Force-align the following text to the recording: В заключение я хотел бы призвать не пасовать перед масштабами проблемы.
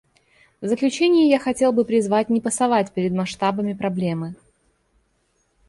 В 0.61 0.67
заключение 0.67 1.29
я 1.29 1.37
хотел 1.37 1.71
бы 1.73 1.85
призвать 1.85 2.29
не 2.31 2.41
пасовать 2.41 2.91
перед 2.91 3.11
масштабами 3.11 3.73
проблемы. 3.73 4.33